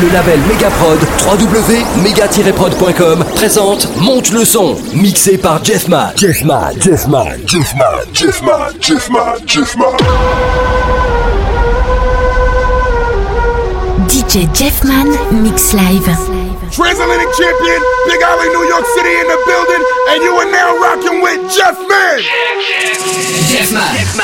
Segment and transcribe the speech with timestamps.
[0.00, 6.12] le label Megaprod, www.mega-prod.com, présente Monte le son, mixé par Jeff Mann.
[6.16, 7.38] Jeff Mann, Jeff Mann,
[8.12, 8.66] Jeff Mann,
[14.08, 16.10] DJ Jeffman, Mix Live.
[16.72, 21.20] Transatlantic champion, Big Alley, New York City in the building, and you are now rocking
[21.22, 22.20] with Jeff Mann.
[23.48, 23.96] Jeff Mann.
[23.96, 24.16] Jeff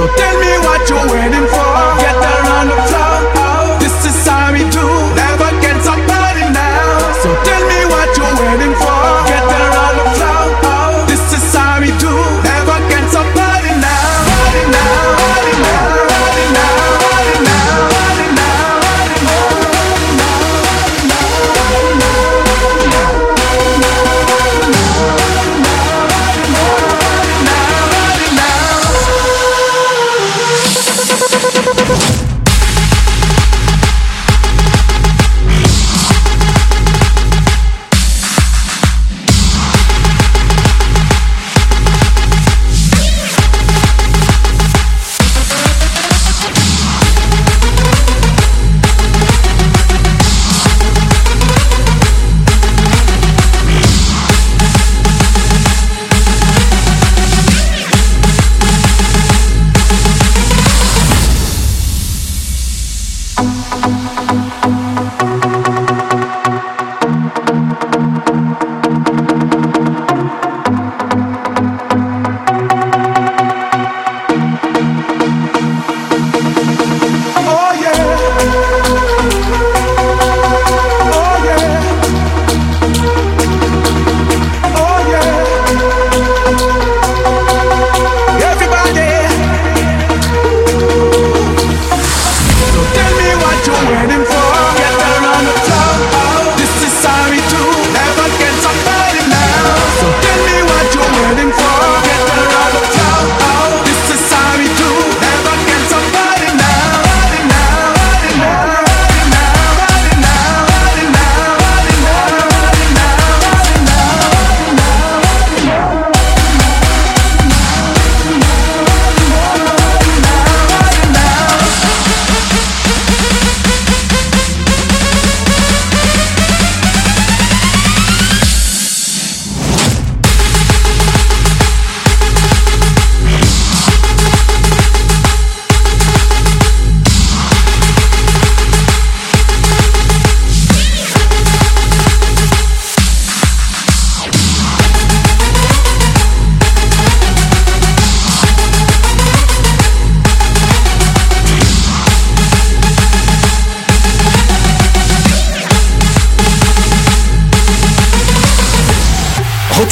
[0.00, 1.19] so tell me what you're waiting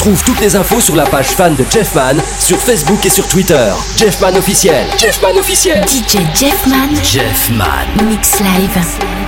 [0.09, 3.71] Retrouve toutes les infos sur la page fan de Jeffman sur Facebook et sur Twitter.
[3.95, 4.87] Jeffman officiel.
[4.97, 5.83] Jeffman officiel.
[5.87, 8.07] DJ Jeffman Jeffman.
[8.07, 9.18] Mix Live.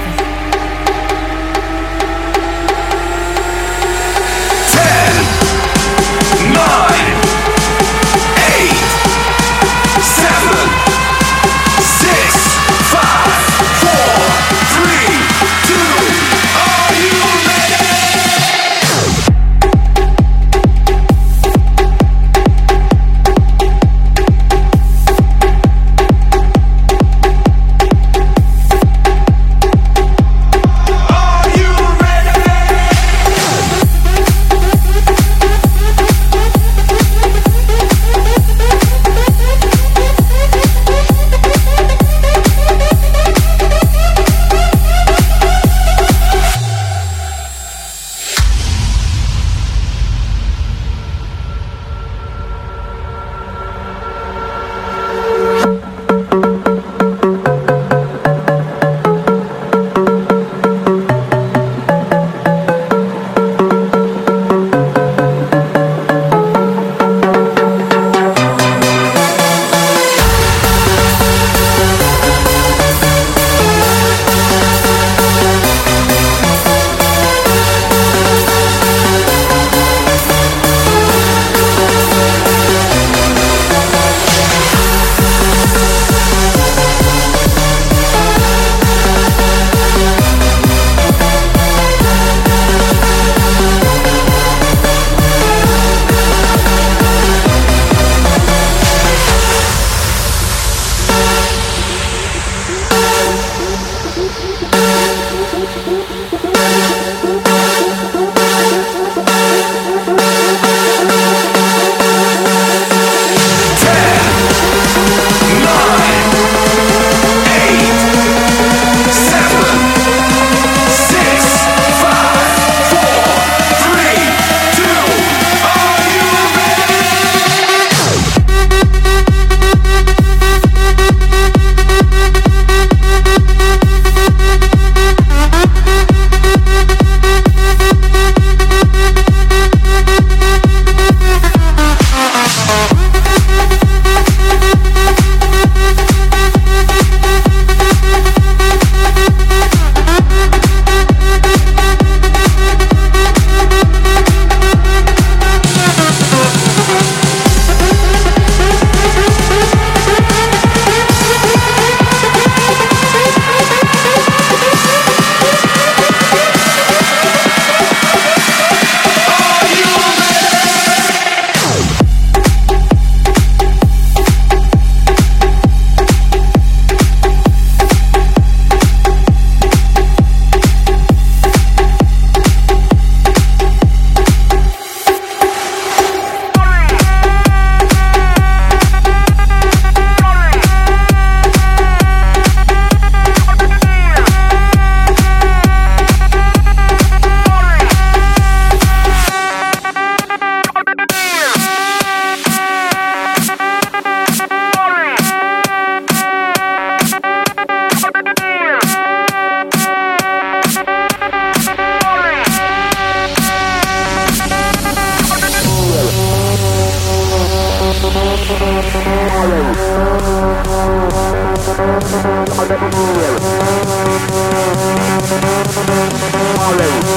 [226.72, 227.12] Hallelujah.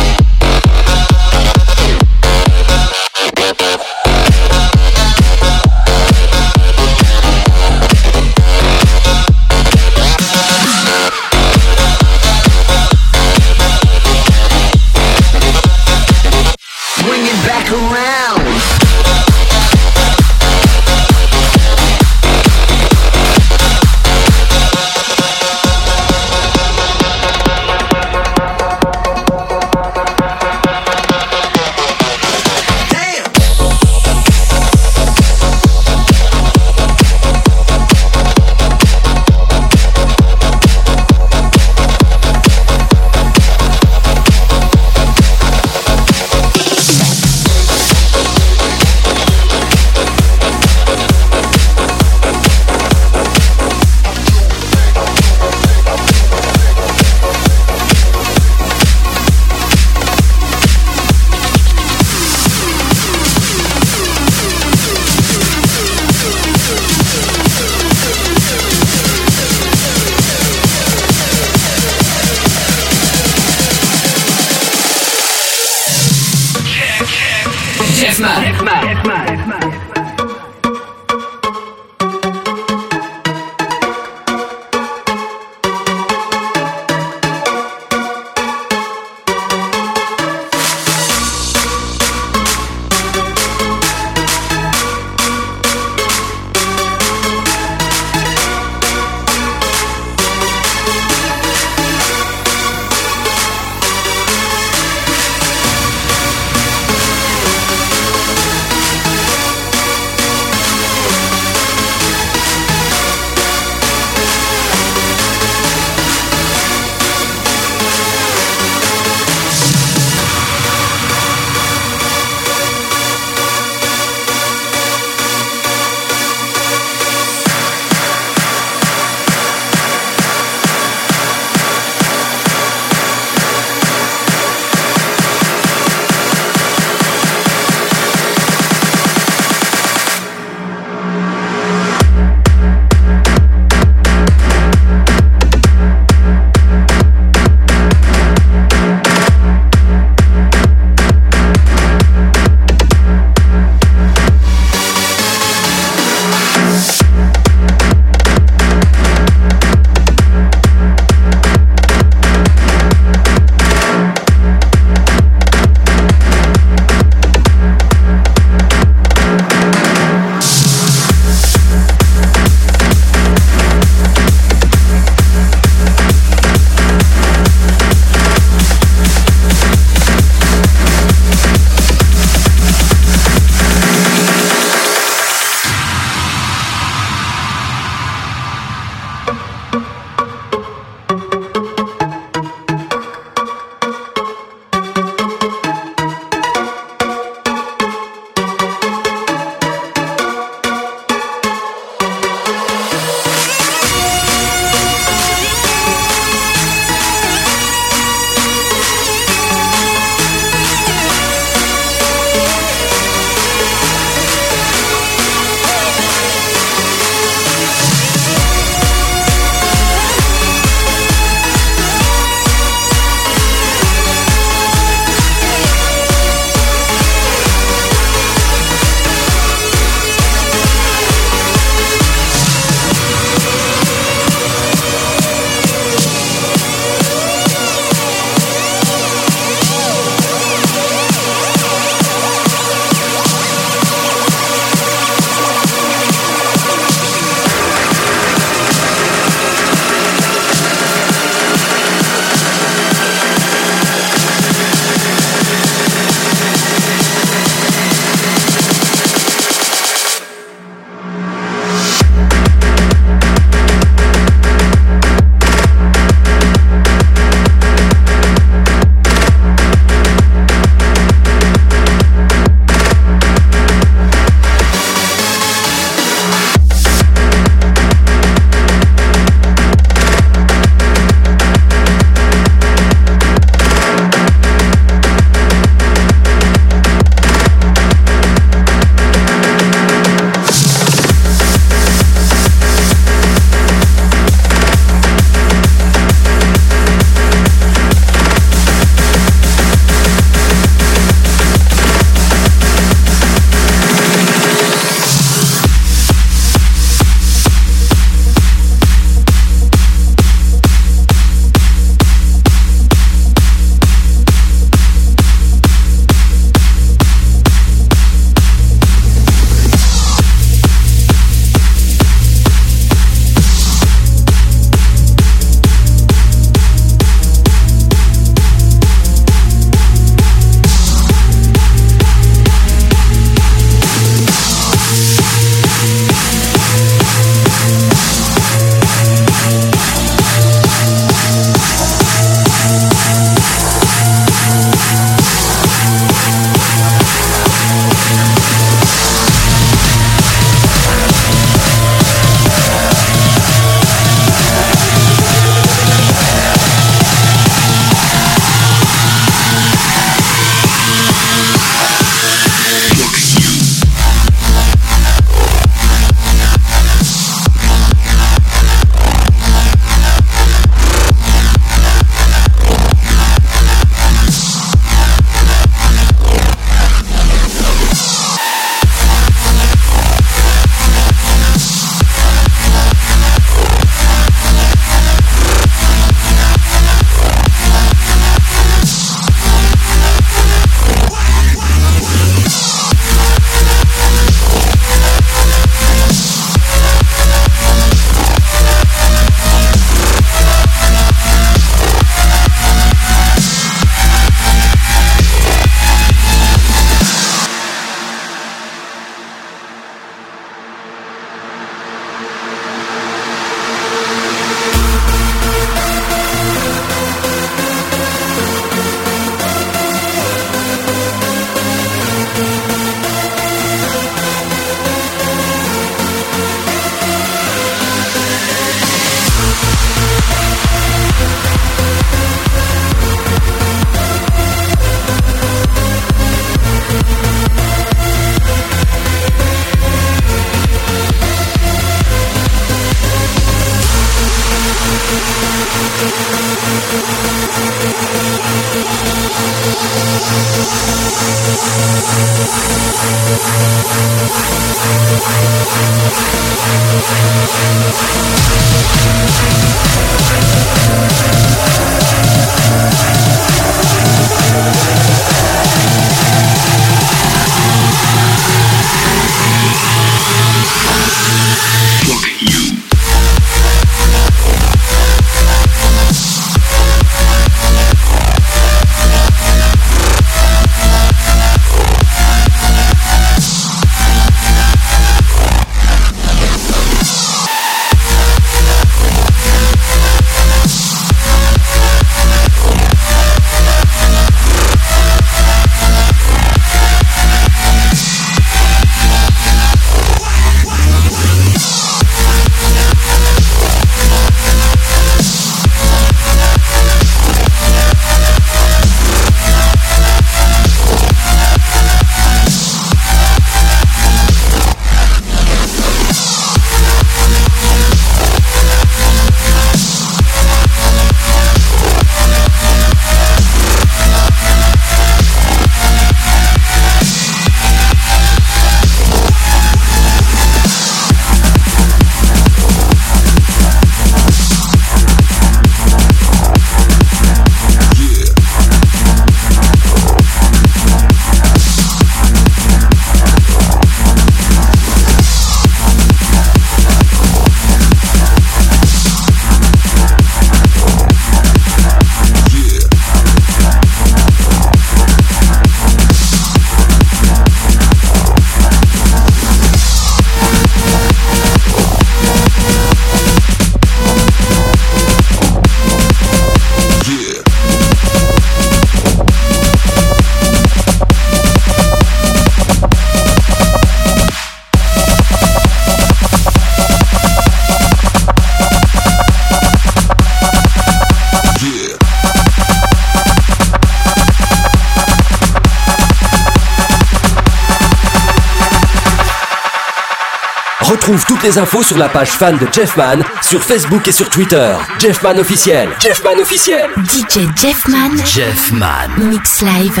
[591.40, 594.74] Toutes les infos sur la page fan de Jeffman sur Facebook et sur Twitter.
[594.98, 595.88] Jeffman officiel.
[596.00, 596.90] Jeffman officiel.
[597.04, 598.16] DJ Jeffman.
[598.24, 599.08] Jeffman.
[599.18, 600.00] Mix live.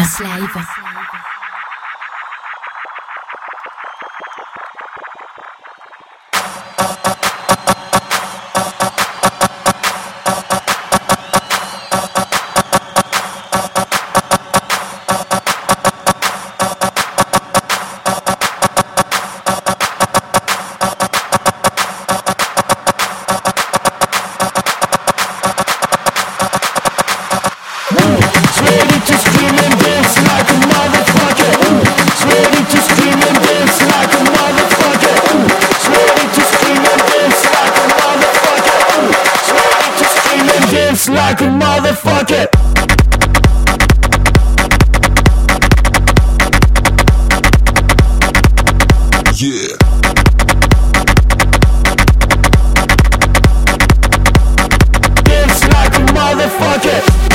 [56.48, 57.29] fuck it.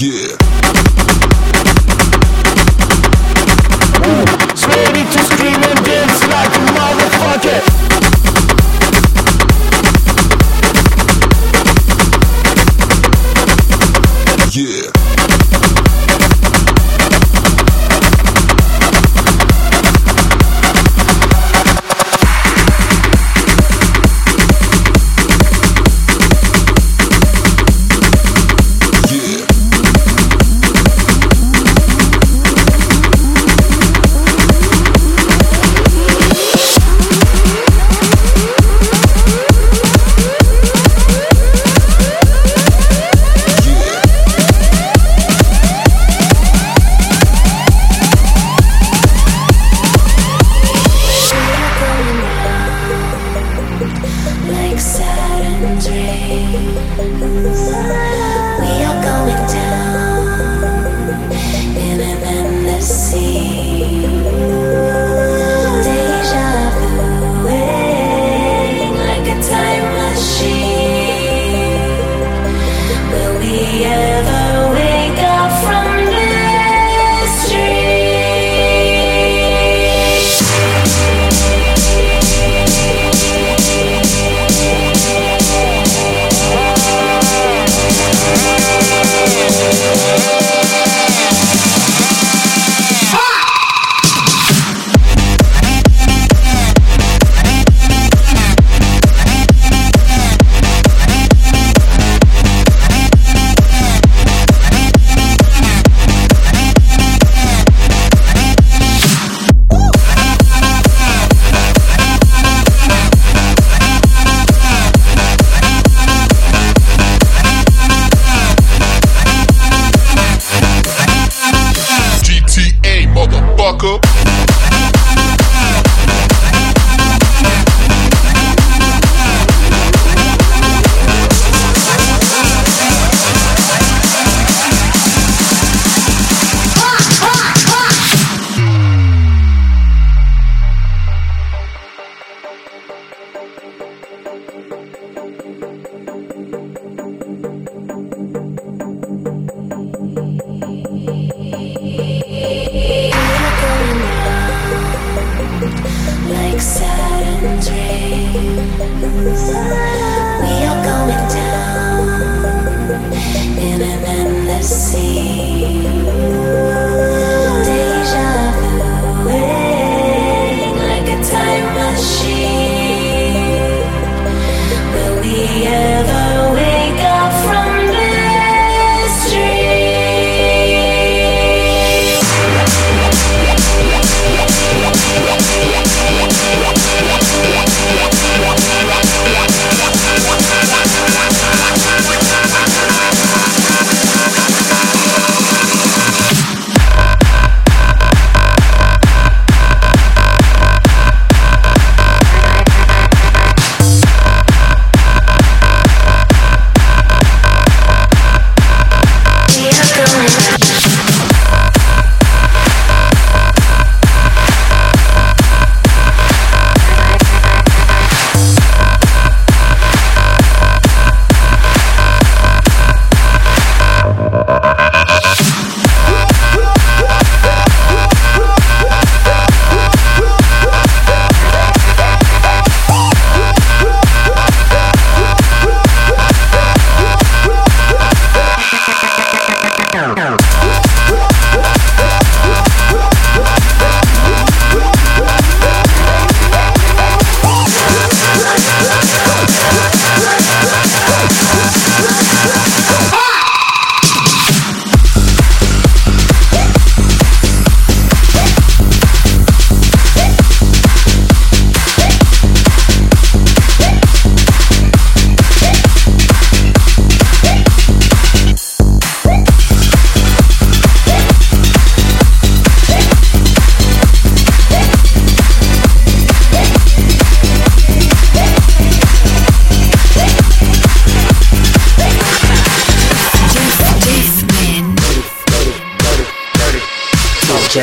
[0.00, 0.49] yeah.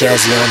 [0.00, 0.50] Jazzy on.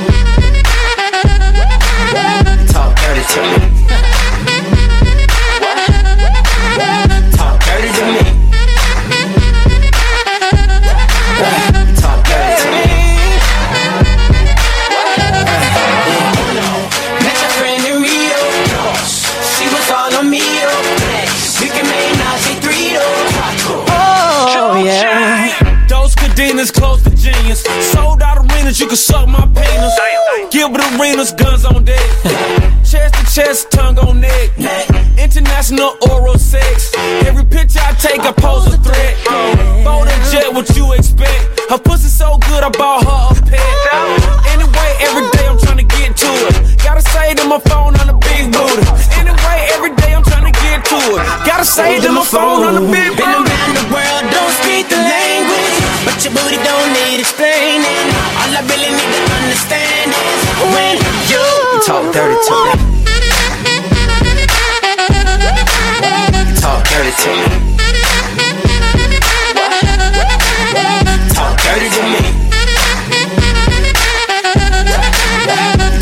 [3.31, 3.79] Talk dirty to me.
[7.31, 8.25] Talk dirty to me.
[11.95, 12.87] Talk dirty to me.
[17.23, 18.41] Met your friend in Rio.
[19.55, 20.43] She was all on me.
[21.61, 22.97] We can make Nazi three
[23.87, 25.87] Oh, yeah.
[25.87, 27.63] Those cadenas close to genius.
[27.93, 29.97] Sold out arenas, you can suck my penis.
[30.51, 32.01] Gilbert Arenas, guns on deck.
[32.91, 34.51] chest to chest, tongue on neck.
[35.15, 36.91] International oral sex.
[37.23, 39.15] Every picture I take, I pose a threat.
[39.87, 41.71] Bold and jet, what you expect?
[41.71, 43.63] Her pussy so good, I bought her a pet.
[44.51, 46.83] Anyway, every day I'm trying to get to it.
[46.83, 48.83] Gotta say to my phone on the big booty.
[49.15, 51.23] Anyway, every day I'm trying to get to it.
[51.47, 54.99] Gotta say to my phone on the big Been around the world, don't speak the
[54.99, 57.87] language, but your booty don't need explaining.
[58.35, 60.43] All I really need to understand is
[60.75, 60.95] when
[61.31, 61.60] you
[61.91, 62.71] Talk dirty to me.
[66.61, 67.47] Talk dirty to me.
[71.33, 72.21] Talk dirty to me.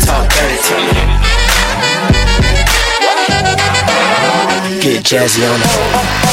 [0.06, 0.94] Talk dirty to me.
[4.80, 6.29] Get jazzy on it.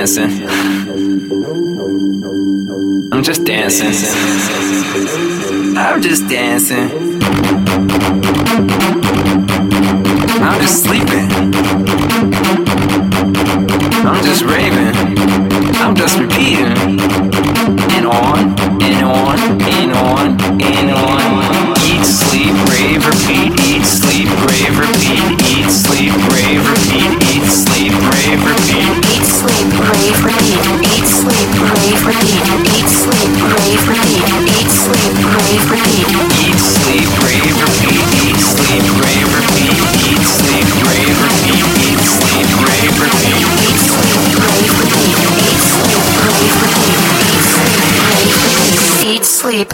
[0.00, 0.48] dancing.
[3.12, 3.92] I'm just dancing.
[5.76, 7.20] I'm just dancing.
[10.40, 11.69] I'm just sleeping.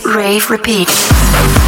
[0.05, 1.66] Rave Repeat.